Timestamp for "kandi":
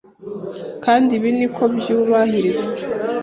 0.83-1.09